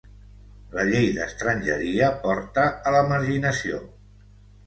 [0.77, 3.83] La llei d’estrangeria porta a la marginació.